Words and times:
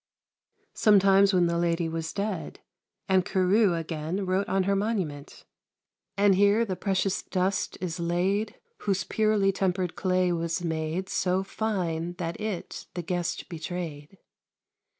Sometimes 0.73 1.31
when 1.31 1.45
the 1.45 1.59
lady 1.59 1.87
was 1.87 2.11
dead, 2.11 2.59
and 3.07 3.23
Carew, 3.23 3.75
again, 3.75 4.25
wrote 4.25 4.49
on 4.49 4.63
her 4.63 4.75
monument 4.75 5.45
And 6.17 6.33
here 6.33 6.65
the 6.65 6.75
precious 6.75 7.21
dust 7.21 7.77
is 7.79 7.99
laid, 7.99 8.55
Whose 8.79 9.03
purely 9.03 9.51
tempered 9.51 9.95
clay 9.95 10.31
was 10.31 10.63
made 10.63 11.07
So 11.07 11.43
fine 11.43 12.13
that 12.13 12.41
it 12.41 12.87
the 12.95 13.03
guest 13.03 13.47
betrayed. 13.47 14.17